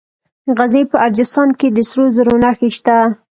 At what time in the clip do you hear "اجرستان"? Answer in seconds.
1.07-1.49